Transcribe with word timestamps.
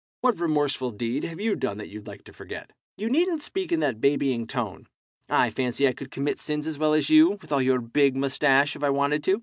"What 0.21 0.39
remorseful 0.39 0.89
deed 0.93 1.25
have 1.25 1.39
you 1.39 1.55
done 1.55 1.77
that 1.77 1.89
you'd 1.89 2.07
like 2.07 2.23
to 2.23 2.33
forget?" 2.33 2.71
"You 2.97 3.07
needn't 3.07 3.43
speak 3.43 3.71
in 3.71 3.81
that 3.81 4.01
babying 4.01 4.47
tone. 4.47 4.87
I 5.29 5.51
fancy 5.51 5.87
I 5.87 5.93
could 5.93 6.09
commit 6.09 6.39
sins 6.39 6.65
as 6.65 6.79
well 6.79 6.95
as 6.95 7.11
you, 7.11 7.37
with 7.39 7.51
all 7.51 7.61
your 7.61 7.81
big 7.81 8.15
moustache, 8.15 8.75
if 8.75 8.81
I 8.83 8.89
wanted 8.89 9.23
to. 9.25 9.39